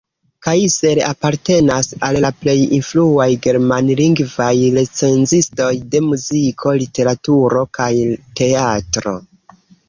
Kaiser 0.45 0.99
apartenas 1.07 1.89
al 2.07 2.17
la 2.23 2.31
plej 2.45 2.55
influaj 2.77 3.27
germanlingvaj 3.43 4.55
recenzistoj 4.79 5.69
de 5.93 6.03
muziko, 6.07 6.73
literaturo 6.85 7.63
kaj 7.79 7.91
teatro. 8.41 9.15